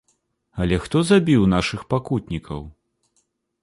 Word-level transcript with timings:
Але 0.65 0.79
хто 0.85 0.97
забіў 1.11 1.47
нашых 1.55 1.81
пакутнікаў? 1.95 2.61